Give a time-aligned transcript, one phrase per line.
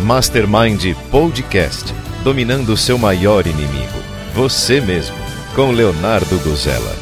[0.00, 1.92] Mastermind Podcast
[2.22, 3.98] dominando o seu maior inimigo,
[4.34, 5.16] você mesmo,
[5.54, 6.94] com Leonardo Gozella.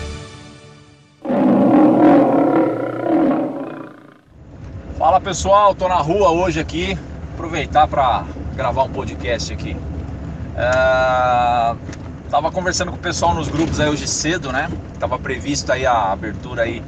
[4.97, 6.97] Fala pessoal, tô na rua hoje aqui,
[7.35, 9.77] aproveitar para gravar um podcast aqui.
[10.57, 11.75] É...
[12.31, 14.71] Tava conversando com o pessoal nos grupos aí hoje cedo, né?
[15.01, 16.81] Tava previsto aí a abertura aí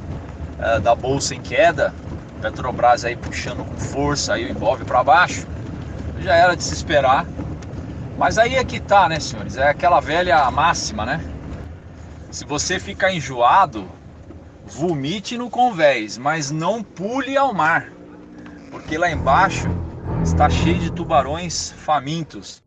[0.57, 1.93] é, da bolsa em queda,
[2.41, 5.45] Petrobras aí puxando com força aí o envolve para baixo
[6.21, 7.25] já era de se esperar.
[8.17, 9.57] Mas aí é que tá, né, senhores?
[9.57, 11.21] É aquela velha máxima, né?
[12.31, 13.87] Se você ficar enjoado,
[14.65, 17.91] vomite no convés, mas não pule ao mar,
[18.69, 19.67] porque lá embaixo
[20.23, 22.61] está cheio de tubarões famintos.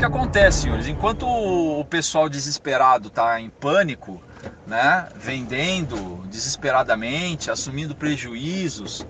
[0.00, 0.86] Acontece, senhores?
[0.86, 4.22] Enquanto o pessoal desesperado está em pânico,
[4.66, 9.06] né, vendendo desesperadamente, assumindo prejuízos,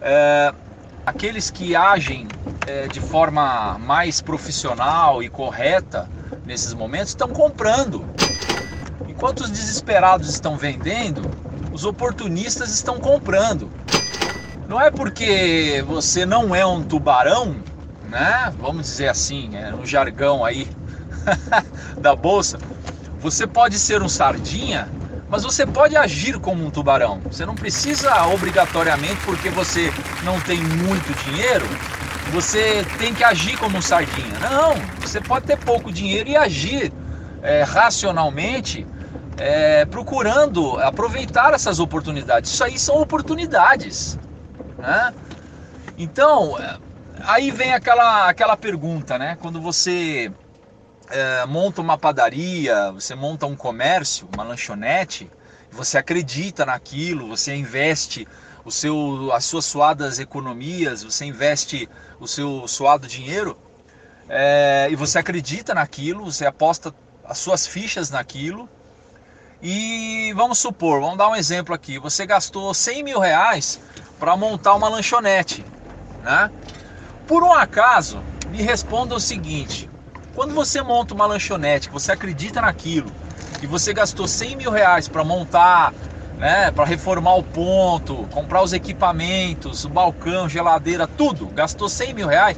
[0.00, 0.54] é,
[1.04, 2.28] aqueles que agem
[2.66, 6.08] é, de forma mais profissional e correta
[6.44, 8.04] nesses momentos estão comprando.
[9.08, 11.22] Enquanto os desesperados estão vendendo,
[11.72, 13.70] os oportunistas estão comprando.
[14.68, 17.56] Não é porque você não é um tubarão
[18.08, 18.52] né?
[18.58, 20.68] Vamos dizer assim, é, no jargão aí
[21.98, 22.58] da bolsa,
[23.20, 24.88] você pode ser um sardinha,
[25.28, 27.20] mas você pode agir como um tubarão.
[27.30, 31.66] Você não precisa obrigatoriamente, porque você não tem muito dinheiro,
[32.32, 34.38] você tem que agir como um sardinha.
[34.40, 36.92] Não, você pode ter pouco dinheiro e agir
[37.42, 38.86] é, racionalmente,
[39.36, 42.52] é, procurando aproveitar essas oportunidades.
[42.52, 44.18] Isso aí são oportunidades.
[44.78, 45.12] Né?
[45.98, 46.56] Então,
[47.24, 49.36] aí vem aquela, aquela pergunta, né?
[49.40, 50.30] Quando você
[51.08, 55.30] é, monta uma padaria, você monta um comércio, uma lanchonete,
[55.70, 58.26] você acredita naquilo, você investe
[58.64, 63.56] o seu, as suas suadas economias, você investe o seu suado dinheiro
[64.28, 66.92] é, e você acredita naquilo, você aposta
[67.24, 68.68] as suas fichas naquilo.
[69.62, 73.80] E vamos supor, vamos dar um exemplo aqui: você gastou 100 mil reais
[74.18, 75.64] para montar uma lanchonete,
[76.22, 76.50] né?
[77.26, 78.20] Por um acaso,
[78.50, 79.90] me responda o seguinte:
[80.34, 83.10] quando você monta uma lanchonete, você acredita naquilo,
[83.60, 85.92] e você gastou 100 mil reais para montar,
[86.38, 92.28] né, para reformar o ponto, comprar os equipamentos, o balcão, geladeira, tudo, gastou 100 mil
[92.28, 92.56] reais.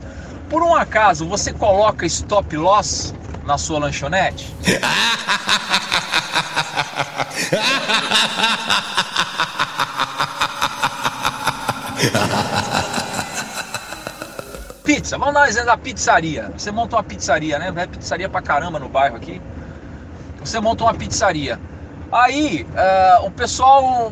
[0.51, 3.15] Por um acaso, você coloca stop loss
[3.45, 4.55] na sua lanchonete?
[14.89, 16.51] Pizza, vamos dar um exemplo da pizzaria.
[16.57, 17.71] Você monta uma pizzaria, né?
[17.77, 19.39] É pizzaria pra caramba no bairro aqui.
[20.41, 21.61] Você monta uma pizzaria.
[22.11, 24.11] Aí uh, o pessoal,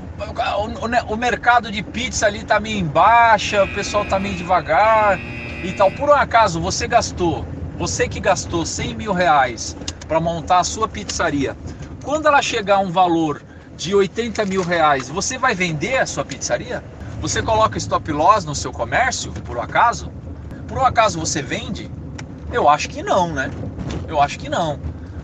[0.59, 5.19] o, o, mercado de pizza ali tá meio em baixa, o pessoal tá meio devagar
[5.65, 5.91] e tal.
[5.93, 7.47] Por um acaso você gastou,
[7.79, 9.75] você que gastou 100 mil reais
[10.07, 11.57] para montar a sua pizzaria,
[12.05, 13.41] quando ela chegar a um valor
[13.79, 16.85] de 80 mil reais, você vai vender a sua pizzaria?
[17.23, 20.13] Você coloca stop loss no seu comércio, por um acaso?
[20.67, 21.91] Por um acaso você vende?
[22.53, 23.51] Eu acho que não, né?
[24.09, 24.79] Eu acho que não.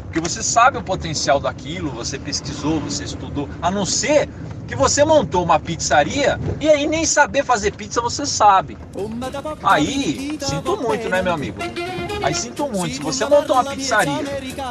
[0.05, 3.49] Porque você sabe o potencial daquilo, você pesquisou, você estudou.
[3.63, 4.29] A não ser
[4.69, 8.77] que você montou uma pizzaria e aí nem saber fazer pizza você sabe.
[9.63, 11.59] Aí, sinto muito, né, meu amigo?
[12.23, 12.97] Aí sinto muito.
[12.97, 14.25] Se você montou uma pizzaria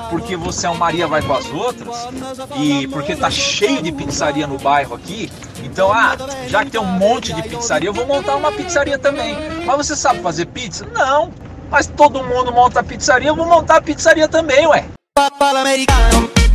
[0.09, 2.07] porque você é um Maria vai com as outras
[2.57, 5.31] e porque tá cheio de pizzaria no bairro aqui,
[5.63, 6.17] então, ah,
[6.47, 9.35] já que tem um monte de pizzaria, eu vou montar uma pizzaria também.
[9.65, 10.85] Mas você sabe fazer pizza?
[10.91, 11.31] Não.
[11.69, 14.85] Mas todo mundo monta pizzaria, eu vou montar a pizzaria também, ué.
[15.17, 16.50] Você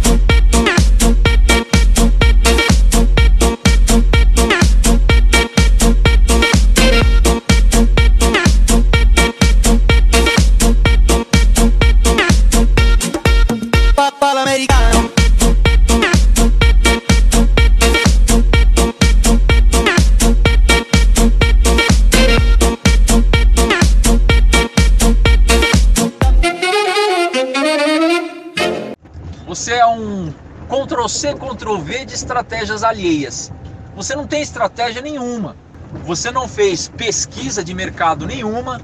[30.70, 33.52] um Ctrl-C, Ctrl-V de estratégias alheias.
[33.94, 35.56] Você não tem estratégia nenhuma.
[36.04, 38.80] Você não fez pesquisa de mercado nenhuma,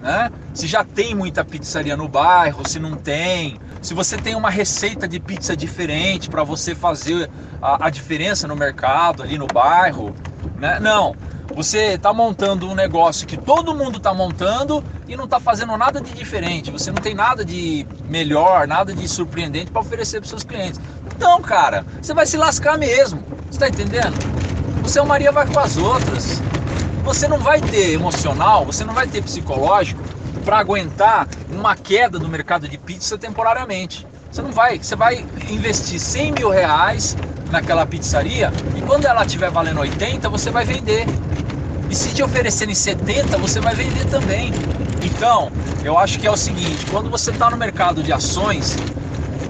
[0.00, 0.30] né?
[0.52, 5.08] Se já tem muita pizzaria no bairro, se não tem, se você tem uma receita
[5.08, 7.30] de pizza diferente para você fazer
[7.60, 10.14] a, a, diferença no mercado ali no bairro,
[10.58, 10.78] né?
[10.78, 11.16] Não.
[11.54, 16.00] Você está montando um negócio que todo mundo está montando e não está fazendo nada
[16.00, 16.70] de diferente.
[16.70, 20.80] Você não tem nada de melhor, nada de surpreendente para oferecer para seus clientes.
[21.16, 23.22] Então, cara, você vai se lascar mesmo.
[23.50, 24.16] Você está entendendo?
[24.82, 26.42] Você é Maria vai com as outras.
[27.04, 30.02] Você não vai ter emocional, você não vai ter psicológico
[30.44, 34.06] para aguentar uma queda no mercado de pizza temporariamente.
[34.30, 37.16] Você não vai, você vai investir 100 mil reais
[37.50, 41.06] naquela pizzaria e quando ela estiver valendo 80, você vai vender.
[41.90, 44.50] E se te oferecerem 70, você vai vender também.
[45.02, 45.52] Então,
[45.84, 48.76] eu acho que é o seguinte: quando você está no mercado de ações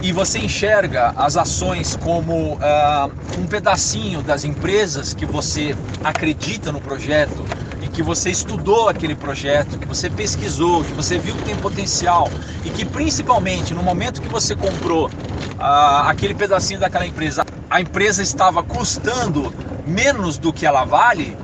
[0.03, 6.81] e você enxerga as ações como uh, um pedacinho das empresas que você acredita no
[6.81, 7.45] projeto
[7.81, 12.29] e que você estudou aquele projeto, que você pesquisou, que você viu que tem potencial
[12.65, 18.23] e que principalmente no momento que você comprou uh, aquele pedacinho daquela empresa, a empresa
[18.23, 19.55] estava custando
[19.87, 21.37] menos do que ela vale,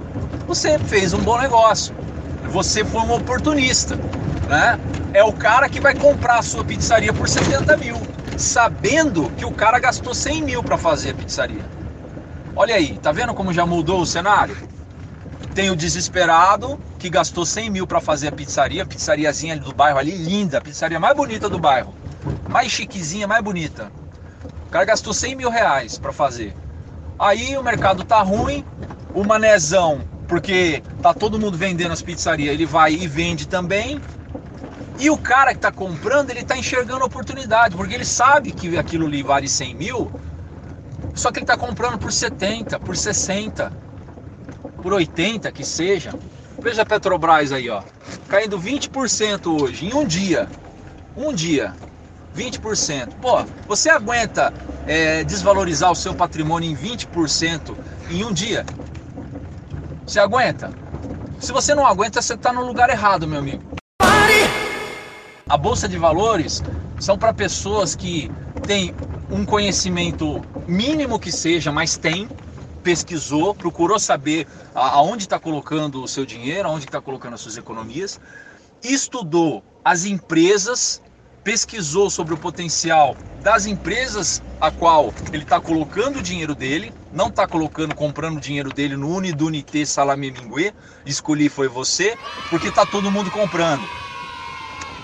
[0.49, 1.95] você fez um bom negócio.
[2.51, 3.97] Você foi um oportunista,
[4.49, 4.81] né?
[5.13, 7.97] É o cara que vai comprar a sua pizzaria por 70 mil,
[8.39, 11.65] sabendo que o cara gastou 100 mil para fazer a pizzaria.
[12.55, 14.57] Olha aí, tá vendo como já mudou o cenário?
[15.55, 20.13] Tem o desesperado que gastou 100 mil para fazer a pizzaria, pizzariazinha do bairro ali,
[20.13, 21.95] linda, pizzaria mais bonita do bairro,
[22.49, 23.91] mais chiquezinha, mais bonita.
[24.67, 26.55] O cara gastou 100 mil reais para fazer.
[27.19, 28.65] Aí o mercado tá ruim,
[29.13, 33.99] o manezão porque tá todo mundo vendendo as pizzarias, ele vai e vende também.
[34.99, 38.77] E o cara que está comprando, ele está enxergando a oportunidade, porque ele sabe que
[38.77, 40.11] aquilo ali vale 100 mil,
[41.15, 43.73] só que ele está comprando por 70, por 60,
[44.83, 46.13] por 80 que seja.
[46.61, 47.83] Veja a Petrobras aí, ó,
[48.29, 50.49] caindo 20% hoje, em um dia.
[51.17, 51.75] Um dia,
[52.37, 53.15] 20%.
[53.21, 54.53] Pô, você aguenta
[54.87, 57.75] é, desvalorizar o seu patrimônio em 20%
[58.11, 58.65] em um dia?
[60.05, 60.73] Você aguenta?
[61.39, 63.68] Se você não aguenta, você está no lugar errado, meu amigo.
[65.49, 66.63] A bolsa de valores
[66.99, 68.31] são para pessoas que
[68.67, 68.93] têm
[69.31, 72.29] um conhecimento mínimo que seja, mas tem,
[72.83, 78.21] pesquisou, procurou saber aonde está colocando o seu dinheiro, aonde está colocando as suas economias,
[78.83, 81.01] estudou as empresas
[81.49, 87.29] pesquisou sobre o potencial das empresas a qual ele está colocando o dinheiro dele, não
[87.29, 90.75] está colocando, comprando o dinheiro dele no Unidunité Salame Mingue,
[91.07, 92.19] escolhi foi você,
[92.51, 93.83] porque está todo mundo comprando.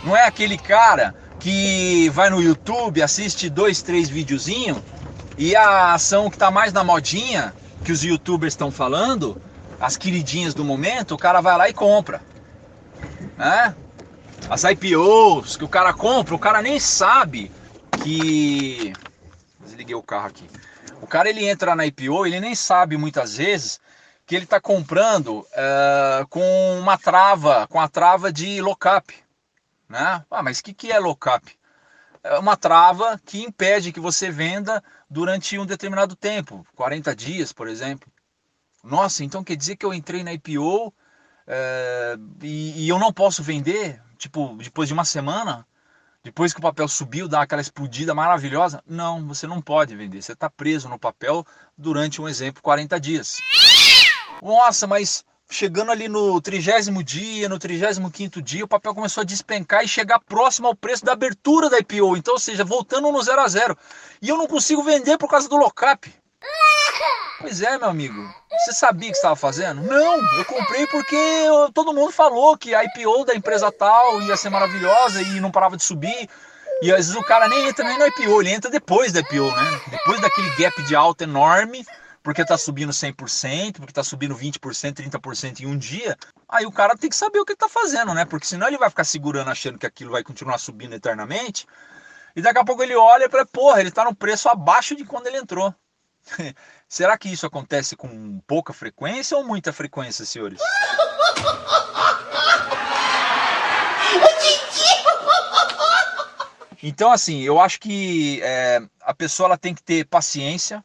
[0.04, 4.78] Não é aquele cara que vai no YouTube, assiste dois, três videozinhos
[5.36, 7.52] e a ação que está mais na modinha,
[7.84, 9.40] que os youtubers estão falando,
[9.80, 12.20] as queridinhas do momento, o cara vai lá e compra.
[13.36, 13.74] Né?
[14.48, 17.50] as IPOs que o cara compra, o cara nem sabe
[18.02, 18.92] que.
[19.60, 20.48] Desliguei o carro aqui.
[21.00, 23.80] O cara ele entra na IPO, ele nem sabe muitas vezes
[24.26, 29.23] que ele está comprando uh, com uma trava, com a trava de lockup.
[29.94, 30.24] Né?
[30.30, 31.58] Ah, mas o que, que é lockup?
[32.22, 37.68] É uma trava que impede que você venda durante um determinado tempo, 40 dias, por
[37.68, 38.10] exemplo.
[38.82, 40.94] Nossa, então quer dizer que eu entrei na IPO uh,
[41.46, 44.02] eh, e, e eu não posso vender?
[44.24, 45.66] tipo, depois de uma semana,
[46.22, 48.82] depois que o papel subiu, dá aquela explodida maravilhosa.
[48.86, 50.22] Não, você não pode vender.
[50.22, 51.46] Você está preso no papel
[51.76, 53.36] durante, um exemplo, 40 dias.
[54.42, 59.24] Nossa, mas chegando ali no trigésimo dia, no trigésimo quinto dia, o papel começou a
[59.24, 62.16] despencar e chegar próximo ao preço da abertura da IPO.
[62.16, 63.76] Então, ou seja, voltando no zero a zero.
[64.20, 66.12] E eu não consigo vender por causa do lockup.
[67.40, 68.26] Pois é, meu amigo.
[68.50, 69.82] Você sabia que estava fazendo?
[69.82, 71.16] Não, eu comprei porque
[71.74, 75.76] todo mundo falou que a IPO da empresa tal ia ser maravilhosa e não parava
[75.76, 76.28] de subir.
[76.80, 79.50] E às vezes o cara nem entra nem no IPO, ele entra depois da IPO,
[79.50, 79.80] né?
[79.90, 81.84] Depois daquele gap de alta enorme,
[82.24, 86.16] porque está subindo 100%, porque está subindo 20%, 30% em um dia.
[86.48, 88.24] Aí o cara tem que saber o que está fazendo, né?
[88.24, 91.66] Porque senão ele vai ficar segurando achando que aquilo vai continuar subindo eternamente.
[92.34, 95.04] E daqui a pouco ele olha e fala, porra, ele está no preço abaixo de
[95.04, 95.72] quando ele entrou.
[96.88, 100.58] Será que isso acontece com pouca frequência ou muita frequência, senhores?
[106.86, 110.84] Então, assim, eu acho que é, a pessoa ela tem que ter paciência,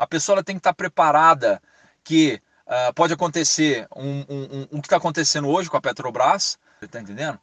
[0.00, 1.60] a pessoa tem que estar preparada
[2.02, 6.58] que uh, pode acontecer um, um, um, o que está acontecendo hoje com a Petrobras,
[6.78, 7.38] você está entendendo?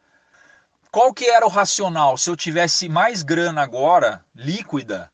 [0.92, 2.18] Qual que era o racional?
[2.18, 5.12] Se eu tivesse mais grana agora, líquida,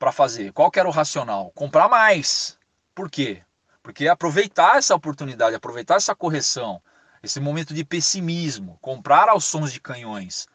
[0.00, 0.52] para fazer?
[0.52, 1.52] Qual que era o racional?
[1.54, 2.58] Comprar mais.
[2.92, 3.40] Por quê?
[3.84, 6.82] Porque aproveitar essa oportunidade, aproveitar essa correção,
[7.22, 10.48] esse momento de pessimismo, comprar aos sons de canhões.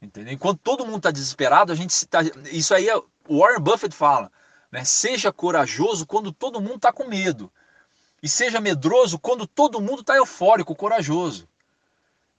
[0.00, 0.32] Entendeu?
[0.32, 4.32] Enquanto todo mundo está desesperado, a gente tá, isso aí é, o Warren Buffett fala,
[4.70, 4.84] né?
[4.84, 7.52] Seja corajoso quando todo mundo está com medo.
[8.22, 11.48] E seja medroso quando todo mundo está eufórico, corajoso.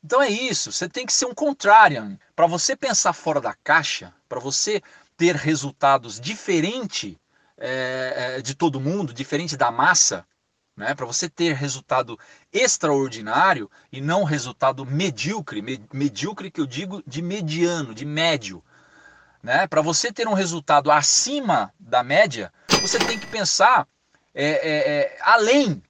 [0.03, 2.17] Então é isso, você tem que ser um contrarian.
[2.36, 4.81] Para você pensar fora da caixa, para você
[5.17, 7.15] ter resultados diferentes
[7.57, 10.25] é, de todo mundo, diferente da massa,
[10.77, 10.93] né?
[10.93, 12.17] para você ter resultado
[12.53, 18.63] extraordinário e não resultado medíocre, medíocre que eu digo de mediano, de médio.
[19.41, 19.67] Né?
[19.67, 22.51] Para você ter um resultado acima da média,
[22.82, 23.88] você tem que pensar
[24.34, 25.82] é, é, é, além,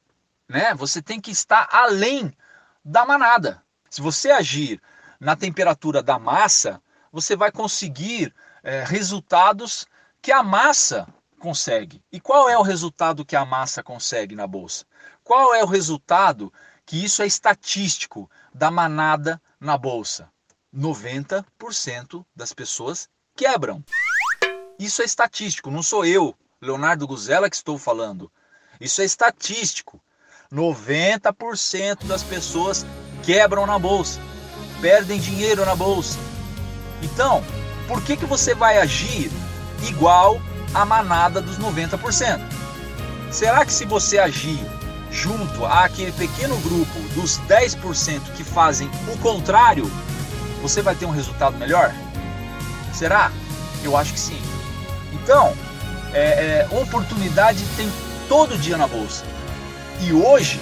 [0.48, 0.74] né?
[0.76, 2.34] Você tem que estar além
[2.84, 3.62] da manada.
[3.90, 4.82] Se você agir
[5.20, 9.86] na temperatura da massa, você vai conseguir é, resultados
[10.22, 11.08] que a massa
[11.40, 12.02] consegue.
[12.12, 14.86] E qual é o resultado que a massa consegue na bolsa?
[15.24, 16.54] Qual é o resultado
[16.86, 20.30] que isso é estatístico da manada na bolsa?
[20.74, 23.84] 90% das pessoas quebram.
[24.80, 28.32] Isso é estatístico, não sou eu, Leonardo Guzella, que estou falando.
[28.82, 30.02] Isso é estatístico.
[30.52, 32.86] 90% das pessoas
[33.24, 34.20] quebram na bolsa,
[34.82, 36.18] perdem dinheiro na bolsa.
[37.02, 37.44] Então,
[37.88, 39.30] por que, que você vai agir
[39.88, 40.42] igual
[40.74, 42.40] a manada dos 90%?
[43.32, 44.60] Será que se você agir
[45.12, 49.86] junto àquele pequeno grupo dos 10% que fazem o contrário,
[50.62, 51.94] você vai ter um resultado melhor?
[52.98, 53.32] Será?
[53.84, 54.42] Eu acho que sim.
[55.14, 55.54] Então,
[56.16, 57.88] é, é, oportunidade tem
[58.28, 59.24] todo dia na bolsa.
[60.02, 60.60] E hoje,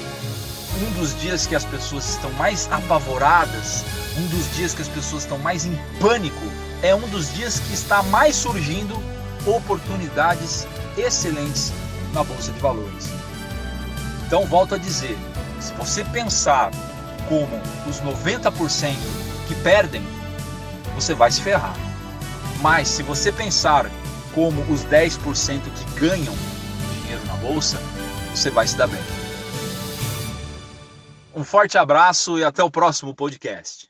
[0.81, 3.85] um dos dias que as pessoas estão mais apavoradas,
[4.17, 6.45] um dos dias que as pessoas estão mais em pânico,
[6.83, 9.01] é um dos dias que está mais surgindo
[9.45, 11.71] oportunidades excelentes
[12.11, 13.07] na bolsa de valores.
[14.27, 15.17] Então, volto a dizer,
[15.61, 16.69] se você pensar
[17.29, 18.93] como os 90%
[19.47, 20.05] que perdem,
[20.95, 21.94] você vai se ferrar.
[22.65, 23.85] Mas se você pensar
[24.33, 25.19] como os 10%
[25.61, 26.33] que ganham
[26.95, 27.77] dinheiro na bolsa,
[28.33, 28.99] você vai se dar bem.
[31.35, 33.87] Um forte abraço e até o próximo podcast.